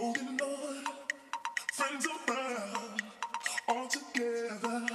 holding 0.00 0.40
on, 0.40 0.84
friends 1.72 2.06
around, 2.06 3.02
all 3.68 3.86
together, 3.86 4.86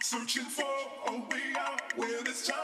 searching 0.00 0.44
for 0.44 0.62
a 1.08 1.12
way 1.12 1.42
out 1.58 1.82
where 1.96 2.22
this 2.22 2.46
time. 2.46 2.63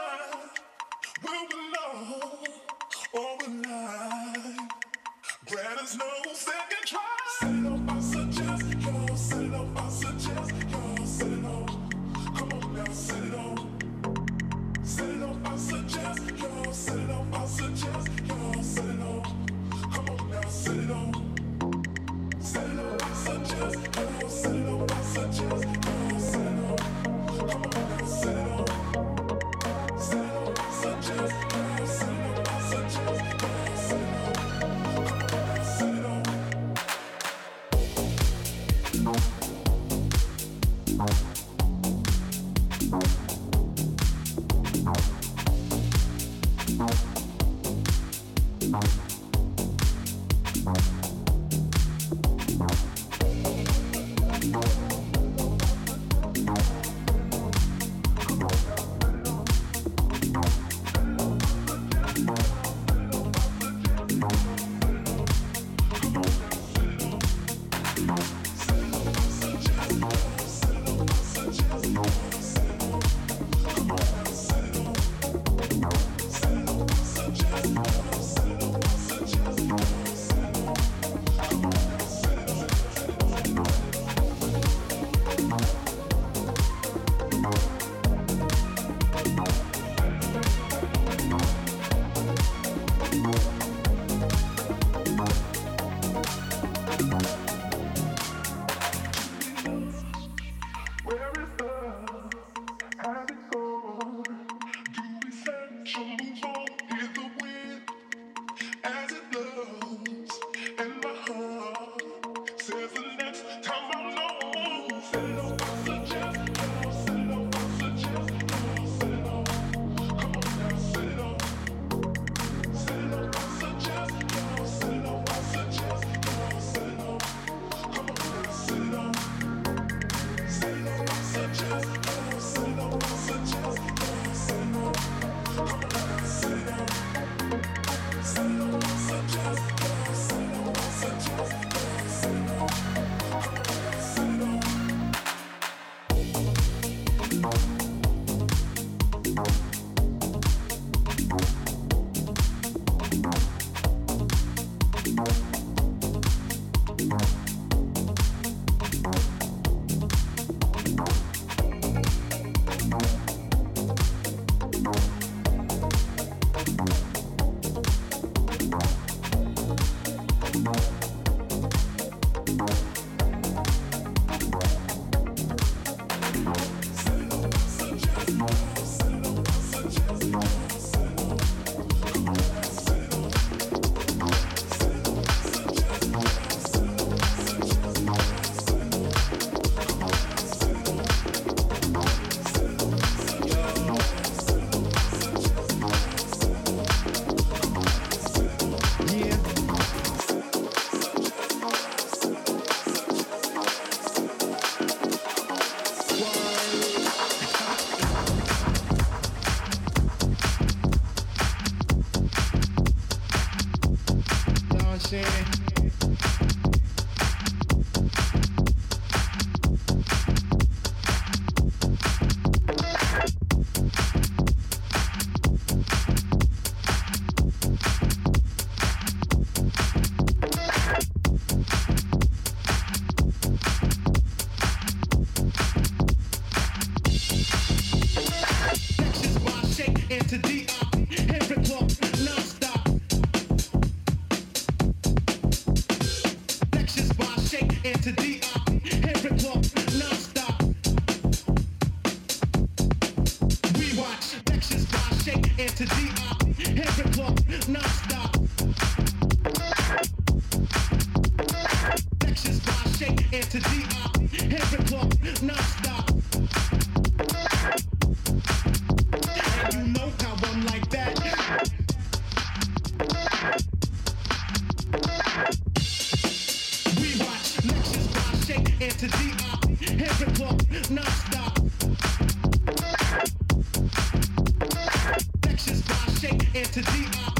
to 286.72 286.82
deep. 286.82 287.39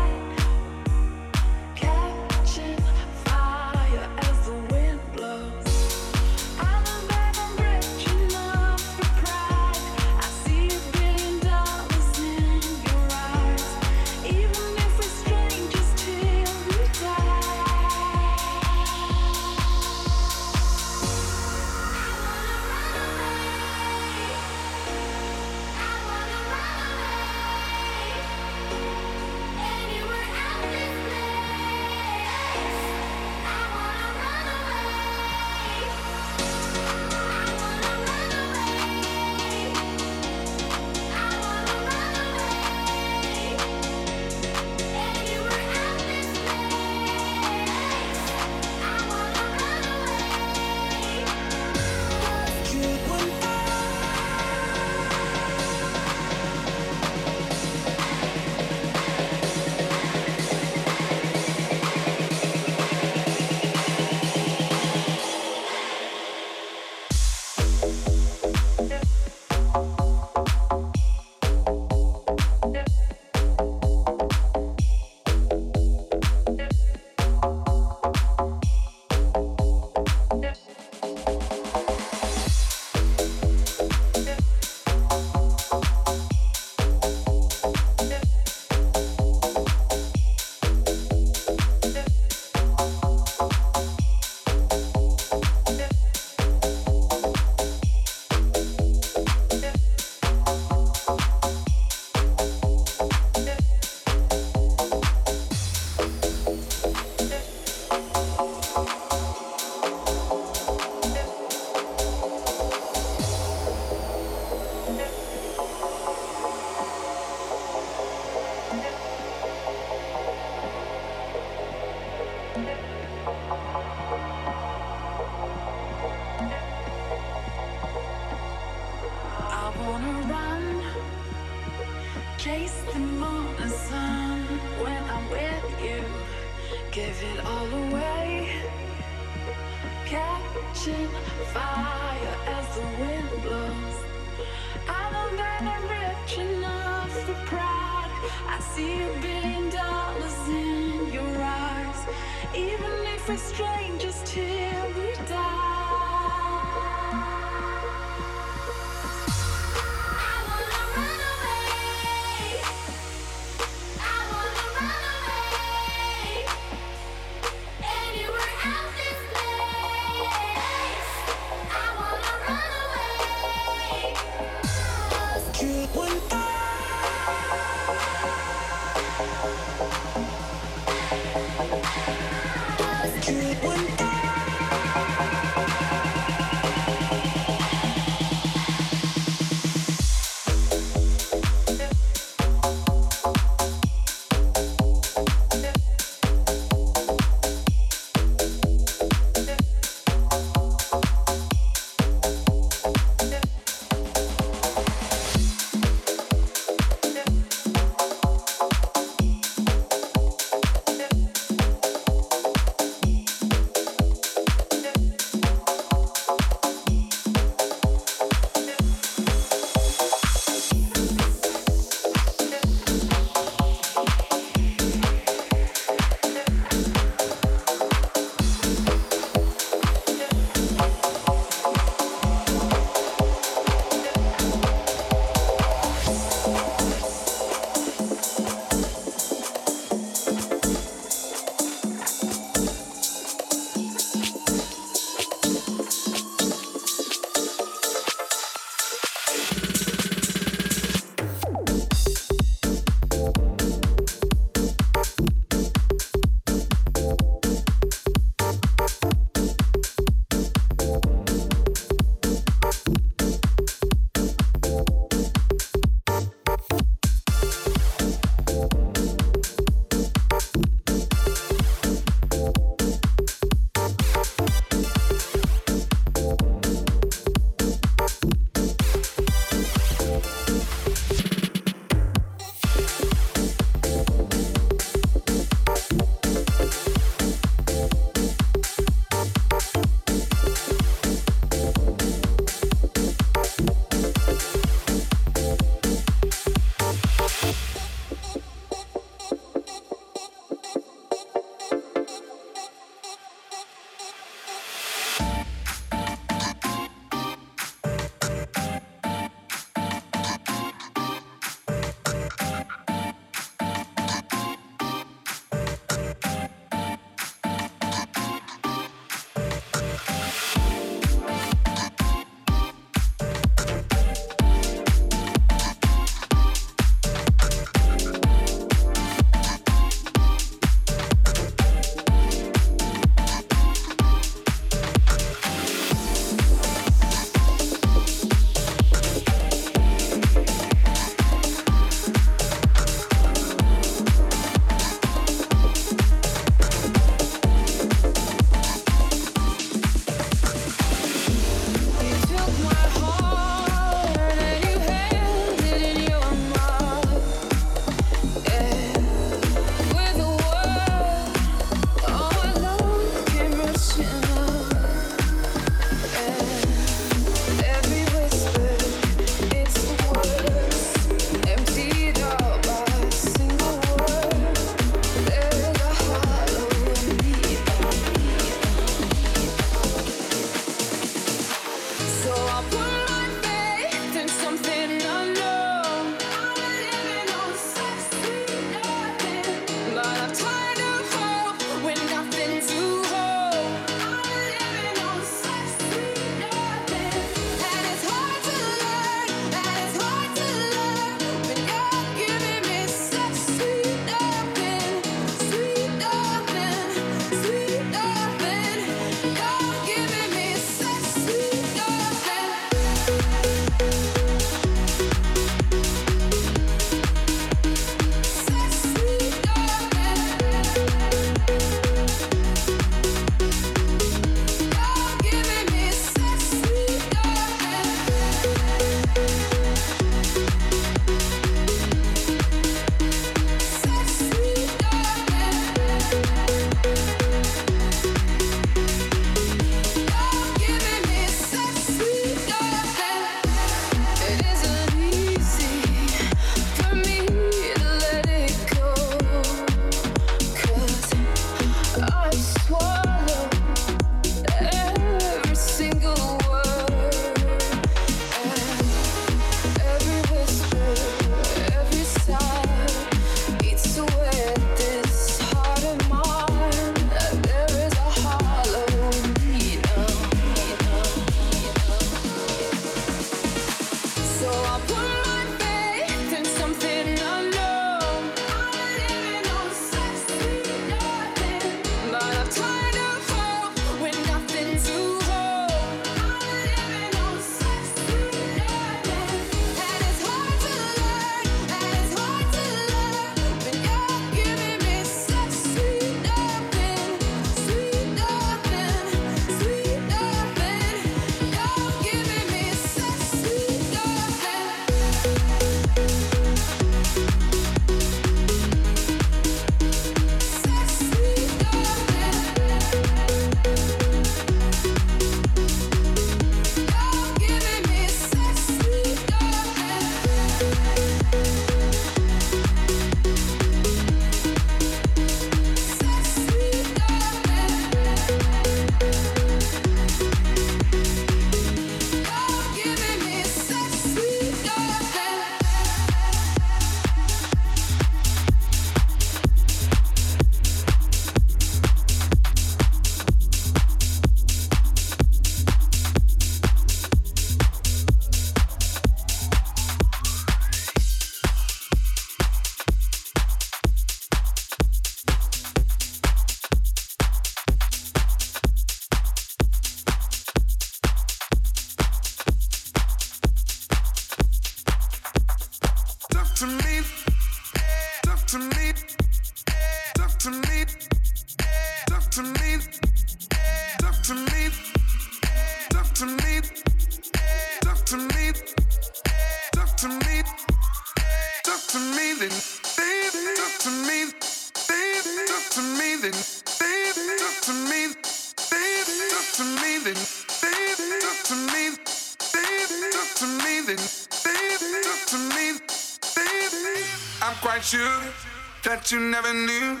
new. 599.54 600.00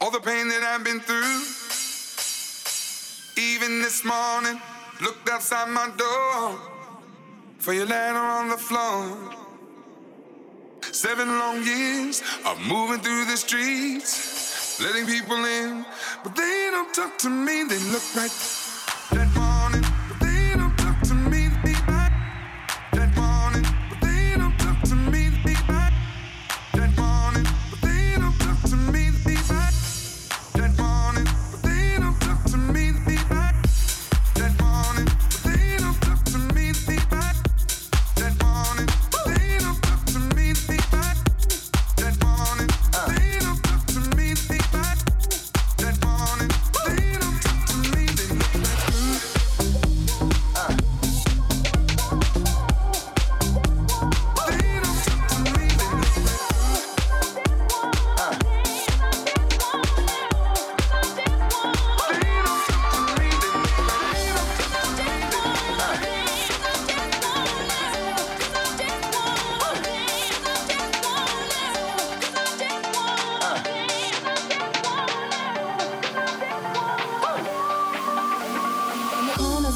All 0.00 0.10
the 0.10 0.20
pain 0.20 0.48
that 0.48 0.62
I've 0.62 0.84
been 0.84 1.00
through. 1.00 1.40
Even 3.38 3.82
this 3.82 4.04
morning, 4.04 4.60
looked 5.02 5.28
outside 5.28 5.68
my 5.68 5.90
door 5.96 6.58
for 7.58 7.72
your 7.72 7.86
ladder 7.86 8.18
on 8.18 8.48
the 8.48 8.56
floor. 8.56 9.34
Seven 10.92 11.28
long 11.28 11.62
years 11.62 12.22
of 12.46 12.58
moving 12.60 13.00
through 13.00 13.24
the 13.26 13.36
streets, 13.36 14.80
letting 14.80 15.06
people 15.06 15.44
in, 15.44 15.84
but 16.22 16.34
they 16.34 16.68
don't 16.70 16.94
talk 16.94 17.18
to 17.18 17.28
me. 17.28 17.64
They 17.64 17.78
look 17.90 18.04
right. 18.14 18.30
That 19.12 19.45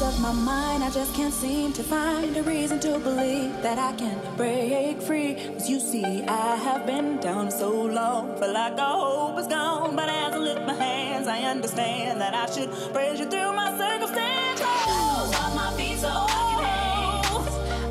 of 0.01 0.19
my 0.19 0.31
mind, 0.31 0.83
I 0.83 0.89
just 0.89 1.13
can't 1.13 1.33
seem 1.33 1.73
to 1.73 1.83
find 1.83 2.35
a 2.35 2.43
reason 2.43 2.79
to 2.79 2.97
believe 2.99 3.61
that 3.61 3.77
I 3.77 3.93
can 3.93 4.19
break 4.35 5.01
free. 5.01 5.35
Cause 5.35 5.69
you 5.69 5.79
see, 5.79 6.23
I 6.23 6.55
have 6.55 6.85
been 6.85 7.19
down 7.19 7.51
so 7.51 7.69
long, 7.69 8.37
feel 8.39 8.53
like 8.53 8.79
all 8.79 9.27
hope 9.27 9.39
is 9.39 9.47
gone. 9.47 9.95
But 9.95 10.09
as 10.09 10.33
I 10.33 10.37
lift 10.37 10.65
my 10.65 10.73
hands, 10.73 11.27
I 11.27 11.41
understand 11.43 12.19
that 12.19 12.33
I 12.33 12.45
should 12.51 12.71
praise 12.93 13.19
you 13.19 13.25
through 13.29 13.53
my 13.53 13.69
circumstances. 13.77 14.65
Close 14.65 15.55
my 15.55 15.73
feet 15.77 15.99
so 15.99 16.09
I. 16.09 16.51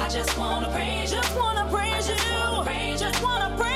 I 0.01 0.09
just 0.09 0.37
wanna 0.37 0.69
praise 0.73 1.13
you, 1.13 1.19
just 1.19 1.37
wanna 1.37 1.69
praise 1.71 2.09
you, 2.09 2.17
just 2.99 3.23
wanna 3.23 3.57
praise 3.57 3.65
you. 3.65 3.70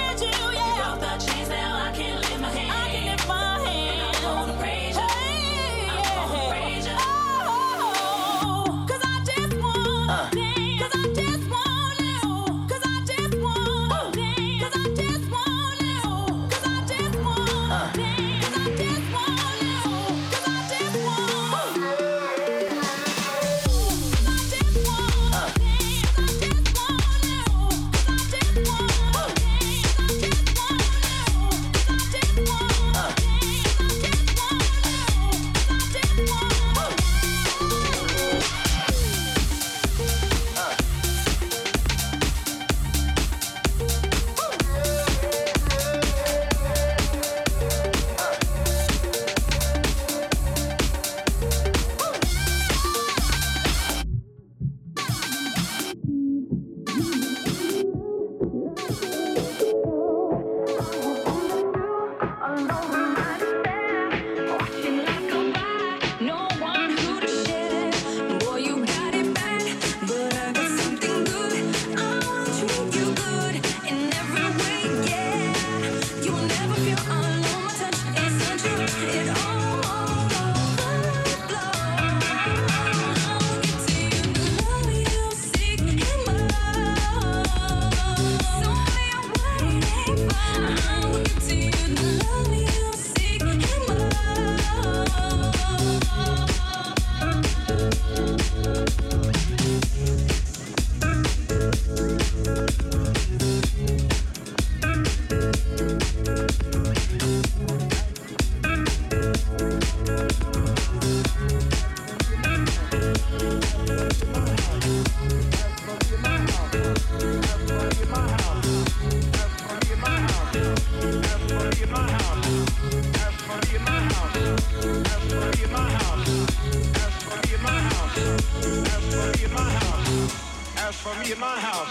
As 130.77 130.95
for 131.01 131.15
me 131.23 131.33
and 131.33 131.41
my 131.41 131.59
house, 131.59 131.89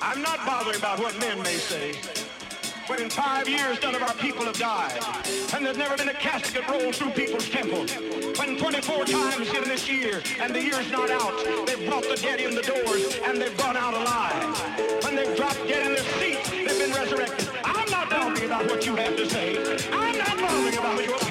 I'm 0.00 0.20
not 0.20 0.44
bothering 0.44 0.76
about 0.76 0.98
what 0.98 1.18
men 1.20 1.40
may 1.42 1.54
say. 1.54 1.94
But 2.88 3.00
in 3.00 3.08
five 3.08 3.48
years, 3.48 3.80
none 3.80 3.94
of 3.94 4.02
our 4.02 4.14
people 4.14 4.44
have 4.44 4.58
died. 4.58 4.98
And 5.54 5.64
there's 5.64 5.76
never 5.76 5.96
been 5.96 6.08
a 6.08 6.14
casket 6.14 6.68
rolled 6.68 6.96
through 6.96 7.10
people's 7.10 7.48
temples. 7.48 7.92
When 8.38 8.58
24 8.58 9.04
times 9.04 9.48
in 9.54 9.64
this 9.64 9.88
year, 9.88 10.20
and 10.40 10.52
the 10.52 10.60
year's 10.60 10.90
not 10.90 11.10
out, 11.10 11.32
they've 11.66 11.88
brought 11.88 12.02
the 12.02 12.16
dead 12.20 12.40
in 12.40 12.54
the 12.54 12.62
doors, 12.62 13.18
and 13.24 13.40
they've 13.40 13.56
gone 13.56 13.76
out 13.76 13.94
alive. 13.94 15.04
When 15.04 15.14
they've 15.14 15.36
dropped 15.36 15.66
dead 15.68 15.86
in 15.86 15.94
their 15.94 16.04
seats, 16.18 16.50
they've 16.50 16.78
been 16.78 16.92
resurrected. 16.92 17.48
I'm 17.64 17.88
not 17.90 18.10
bothering 18.10 18.46
about 18.46 18.66
what 18.66 18.84
you 18.84 18.96
have 18.96 19.16
to 19.16 19.30
say. 19.30 19.56
I'm 19.92 20.18
not 20.18 20.36
bothering 20.38 20.76
about 20.76 21.04
your 21.04 21.21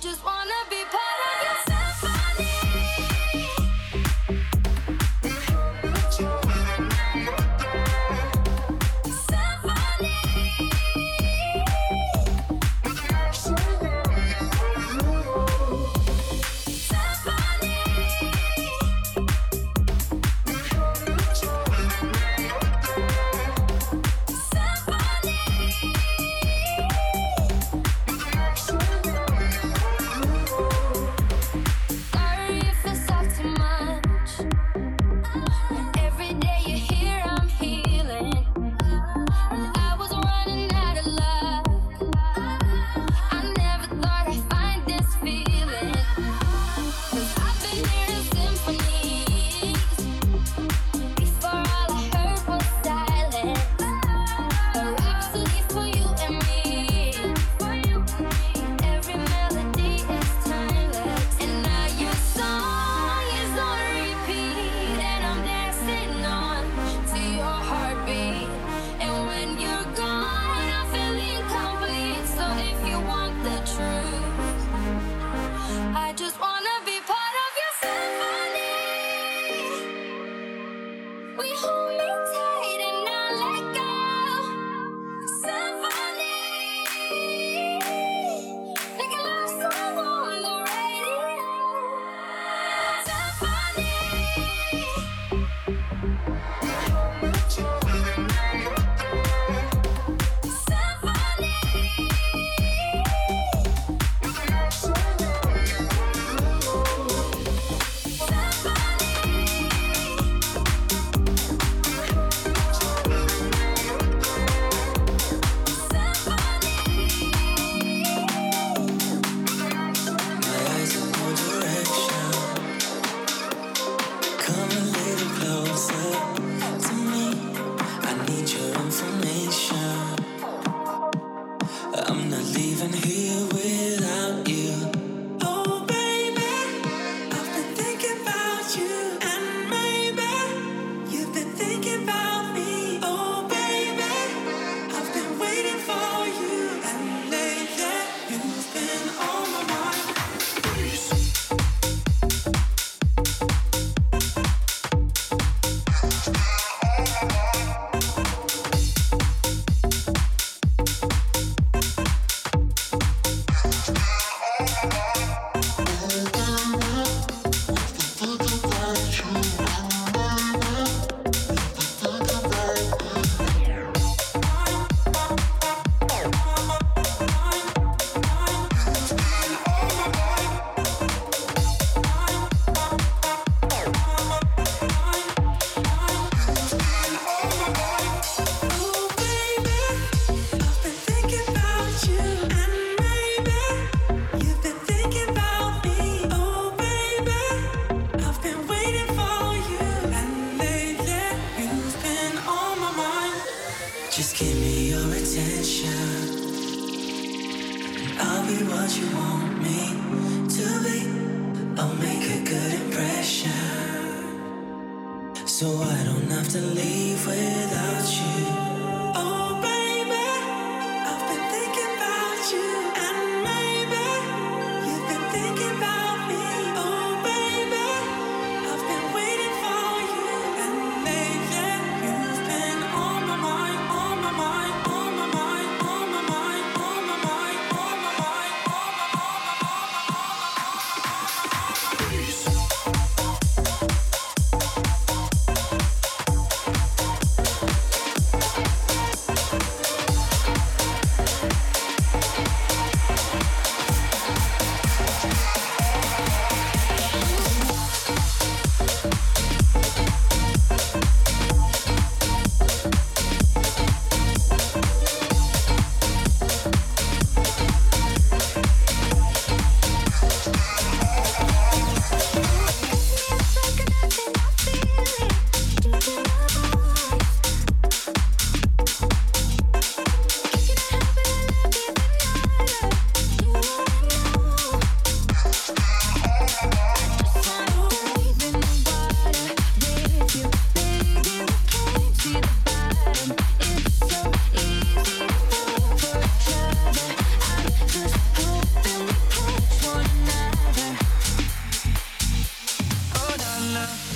So 0.00 0.97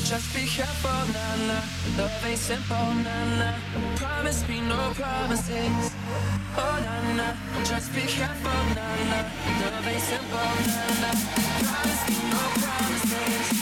Just 0.05 0.35
be 0.35 0.47
careful, 0.47 0.91
Nana. 1.15 1.63
Love 1.97 2.27
ain't 2.27 2.39
simple, 2.39 2.77
Nana. 2.77 3.55
Promise 3.97 4.49
me 4.49 4.61
no 4.61 4.93
promises. 4.95 5.93
Oh 6.57 6.77
na. 7.17 7.29
Just 7.65 7.95
be 7.95 8.03
careful, 8.03 8.63
Nana. 8.77 9.21
Love 9.61 9.89
ain't 9.89 10.03
simple, 10.03 10.53
Nana. 10.69 11.11
Promise 11.69 12.03
me 12.09 12.19
no 12.31 12.43
promises. 12.63 13.62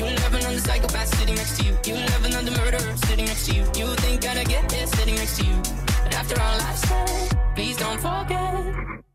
You 0.00 0.06
love 0.06 0.32
another 0.32 0.58
psychopath 0.58 1.14
sitting 1.14 1.34
next 1.34 1.58
to 1.58 1.66
you. 1.66 1.76
You 1.84 1.94
love 1.96 2.24
another 2.24 2.52
murderer 2.52 2.96
sitting 3.04 3.26
next 3.26 3.44
to 3.48 3.52
you. 3.54 3.64
You 3.76 3.94
think 3.96 4.22
that 4.22 4.38
I 4.38 4.44
get 4.44 4.66
this 4.70 4.90
sitting 4.92 5.14
next 5.14 5.36
to 5.40 5.44
you. 5.44 5.60
But 6.04 6.14
after 6.14 6.40
all 6.40 6.58
I've 6.58 6.78
said, 6.78 7.36
please 7.54 7.76
don't 7.76 8.00
forget. 8.00 8.64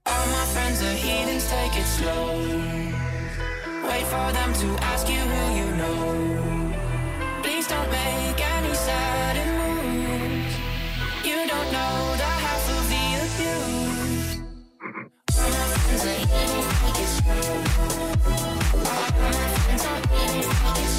All 0.06 0.28
my 0.38 0.46
friends 0.54 0.84
are 0.84 0.94
heathens, 0.94 1.50
take 1.50 1.76
it 1.76 1.88
slow. 1.98 2.38
Wait 3.90 4.06
for 4.14 4.28
them 4.38 4.54
to 4.62 4.68
ask 4.86 5.10
you 5.10 5.18
who 5.18 5.42
you 5.58 5.68
know. 5.82 6.76
Please 7.42 7.68
don't 7.68 7.90
make 7.90 8.40
any 8.56 8.74
sudden 8.76 9.50
moves. 9.58 10.56
You 11.26 11.48
don't 11.50 11.70
know 11.74 11.96
the 12.22 12.32
half 12.46 12.64
of 12.78 12.84
the 12.94 13.06
abuse. 13.26 14.38
All 15.34 15.50
my 15.50 15.66
friends 15.82 16.06
are 16.06 16.20
heathens, 16.30 16.68
take 16.80 17.02
it 17.02 17.10
slow. 17.18 17.64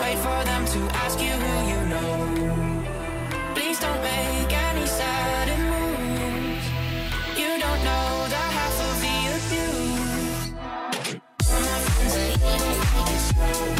wait 0.00 0.18
for 0.18 0.44
them 0.44 0.64
to 0.64 0.78
ask 1.04 1.20
you 1.20 1.32
who 1.42 1.54
you 1.72 1.80
know. 1.92 2.84
Please 3.54 3.78
don't 3.78 4.02
make 4.02 4.52
any 4.68 4.86
sudden 4.86 5.60
moves. 5.72 6.66
You 7.40 7.50
don't 7.64 7.82
know 7.88 8.26
the 8.34 8.44
half 8.56 8.76
of 8.88 8.94
the 9.04 9.16
abuse. 9.36 10.42
My 11.66 11.78
friends 11.86 12.14
are 12.16 12.30
eating, 12.50 13.79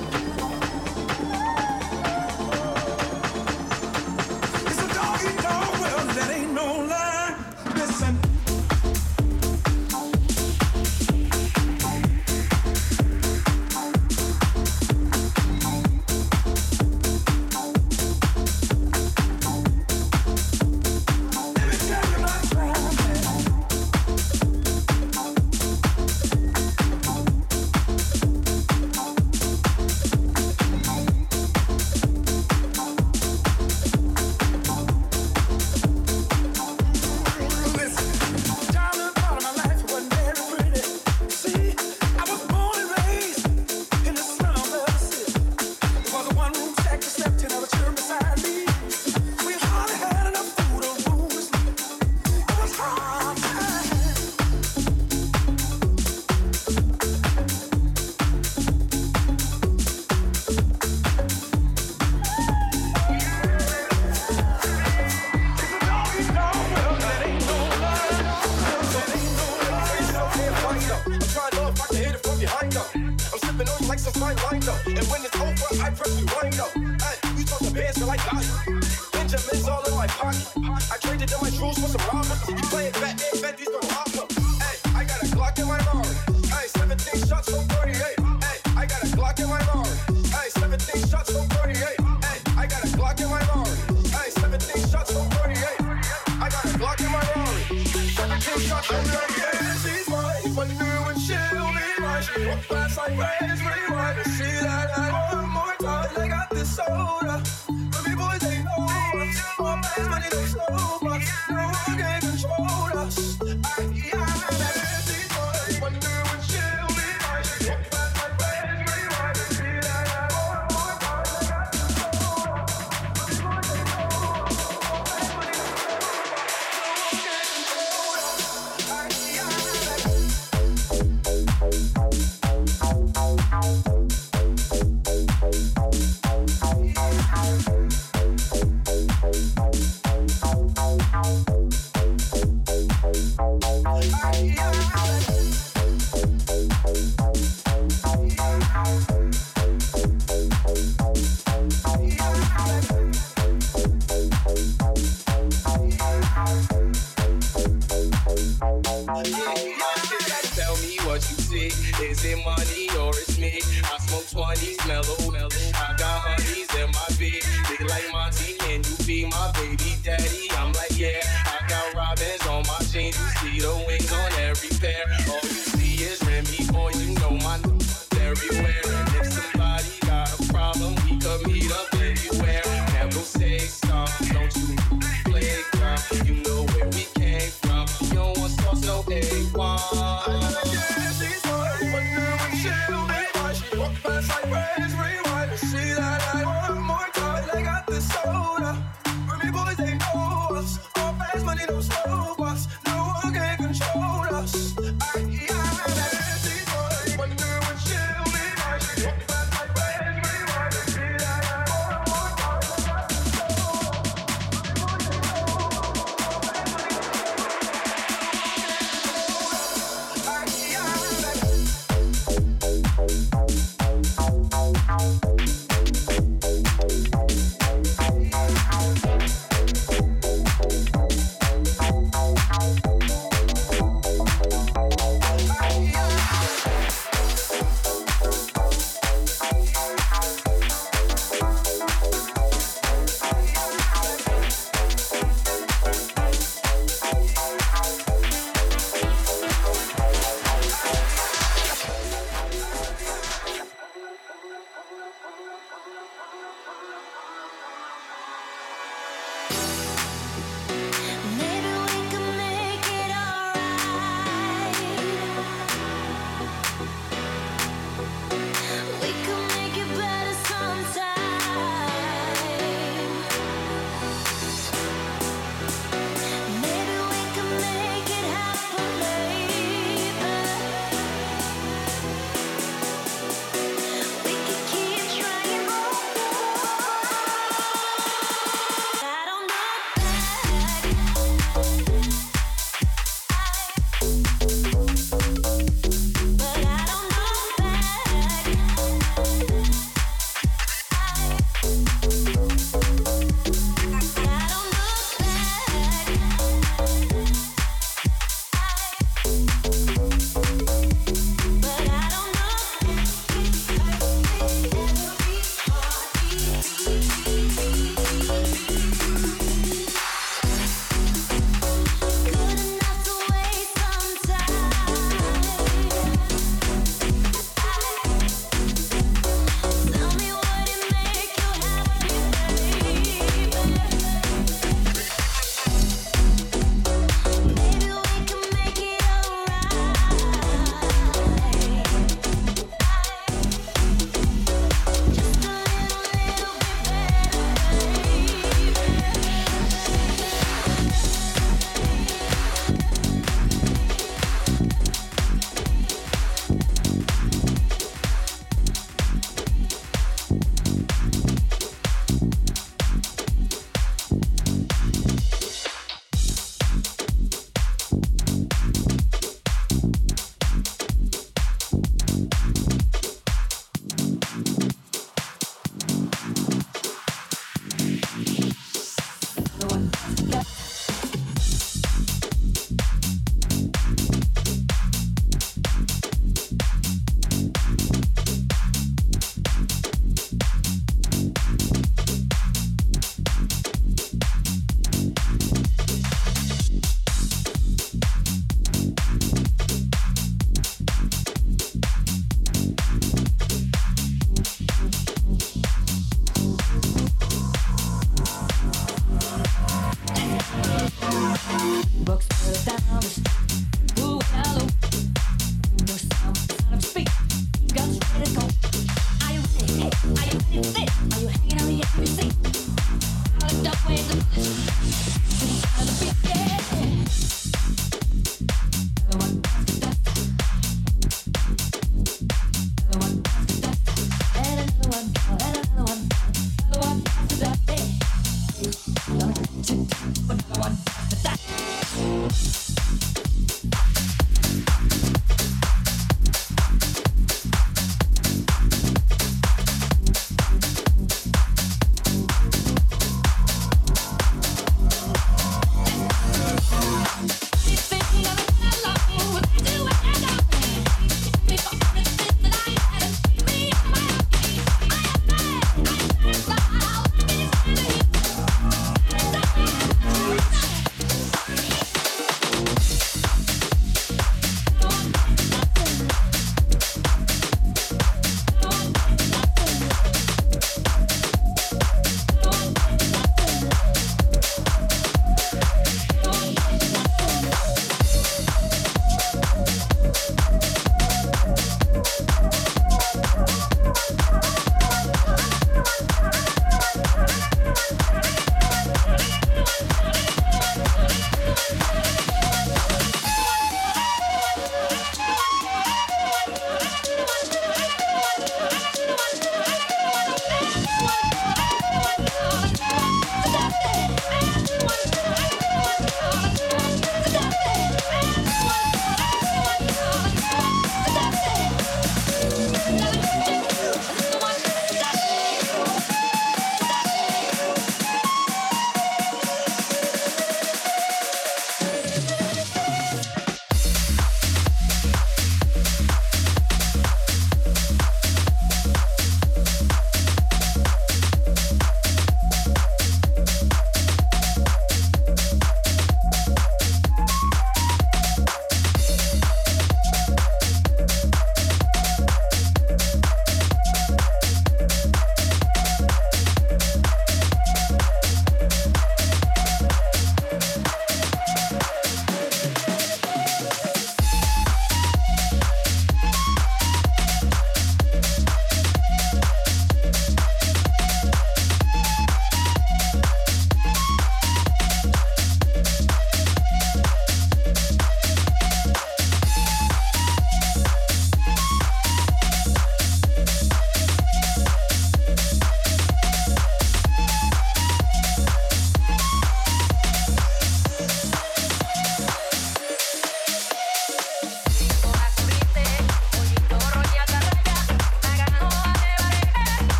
sunrise, 103.07 103.61
rewind 103.61 104.17
to 104.23 104.29
see 104.29 104.43
that 104.43 104.89
I 104.97 105.50